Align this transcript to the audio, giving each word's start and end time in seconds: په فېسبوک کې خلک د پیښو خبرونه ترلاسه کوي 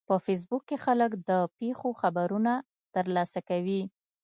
په 0.09 0.15
فېسبوک 0.25 0.63
کې 0.69 0.77
خلک 0.85 1.11
د 1.29 1.31
پیښو 1.57 1.89
خبرونه 2.01 2.53
ترلاسه 2.95 3.39
کوي 3.49 3.81